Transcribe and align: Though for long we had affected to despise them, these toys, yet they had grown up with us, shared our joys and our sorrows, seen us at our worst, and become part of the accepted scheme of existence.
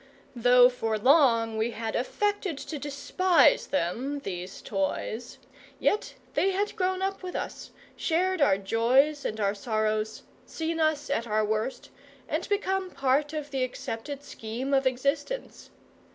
Though 0.35 0.67
for 0.67 0.97
long 0.97 1.57
we 1.59 1.69
had 1.69 1.95
affected 1.95 2.57
to 2.57 2.79
despise 2.79 3.67
them, 3.67 4.17
these 4.21 4.63
toys, 4.63 5.37
yet 5.77 6.15
they 6.33 6.49
had 6.49 6.75
grown 6.75 7.03
up 7.03 7.21
with 7.21 7.35
us, 7.35 7.69
shared 7.95 8.41
our 8.41 8.57
joys 8.57 9.25
and 9.25 9.39
our 9.39 9.53
sorrows, 9.53 10.23
seen 10.47 10.79
us 10.79 11.11
at 11.11 11.27
our 11.27 11.45
worst, 11.45 11.91
and 12.27 12.49
become 12.49 12.89
part 12.89 13.31
of 13.31 13.51
the 13.51 13.63
accepted 13.63 14.23
scheme 14.23 14.73
of 14.73 14.87
existence. 14.87 15.69